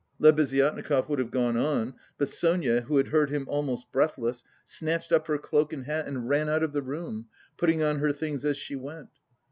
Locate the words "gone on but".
1.29-2.27